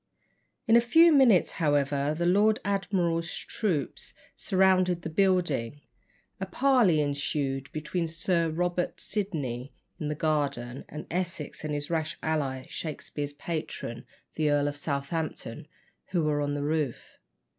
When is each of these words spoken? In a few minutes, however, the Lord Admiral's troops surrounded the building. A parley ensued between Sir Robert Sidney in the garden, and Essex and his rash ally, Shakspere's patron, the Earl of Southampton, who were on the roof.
In 0.65 0.75
a 0.75 0.81
few 0.81 1.11
minutes, 1.13 1.51
however, 1.61 2.15
the 2.17 2.25
Lord 2.25 2.59
Admiral's 2.65 3.31
troops 3.31 4.15
surrounded 4.35 5.03
the 5.03 5.11
building. 5.11 5.81
A 6.39 6.47
parley 6.47 6.99
ensued 7.01 7.71
between 7.71 8.07
Sir 8.07 8.49
Robert 8.49 8.99
Sidney 8.99 9.75
in 9.99 10.07
the 10.07 10.15
garden, 10.15 10.85
and 10.89 11.05
Essex 11.11 11.63
and 11.63 11.75
his 11.75 11.91
rash 11.91 12.17
ally, 12.23 12.65
Shakspere's 12.67 13.33
patron, 13.33 14.03
the 14.33 14.49
Earl 14.49 14.67
of 14.67 14.75
Southampton, 14.75 15.67
who 16.07 16.23
were 16.23 16.41
on 16.41 16.55
the 16.55 16.63
roof. 16.63 17.19